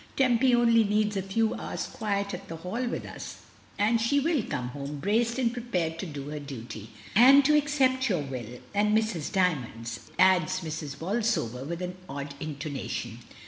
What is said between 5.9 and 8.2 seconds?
to do her duty, and to accept